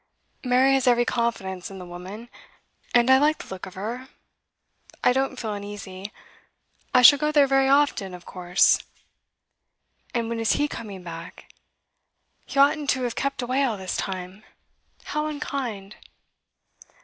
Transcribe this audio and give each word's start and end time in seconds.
'Mary 0.43 0.73
has 0.73 0.87
every 0.87 1.05
confidence 1.05 1.69
in 1.69 1.77
the 1.77 1.85
woman. 1.85 2.27
And 2.91 3.07
I 3.11 3.19
like 3.19 3.37
the 3.37 3.49
look 3.53 3.67
of 3.67 3.75
her; 3.75 4.07
I 5.03 5.13
don't 5.13 5.39
feel 5.39 5.53
uneasy. 5.53 6.11
I 6.91 7.03
shall 7.03 7.19
go 7.19 7.31
there 7.31 7.45
very 7.45 7.69
often, 7.69 8.15
of 8.15 8.25
course.' 8.25 8.79
'And 10.11 10.27
when 10.27 10.39
is 10.39 10.53
he 10.53 10.67
coming 10.67 11.03
back? 11.03 11.51
He 12.47 12.57
oughtn't 12.57 12.89
to 12.89 13.03
have 13.03 13.13
kept 13.15 13.43
away 13.43 13.63
all 13.63 13.77
this 13.77 13.95
time. 13.95 14.43
How 15.03 15.27
unkind! 15.27 15.97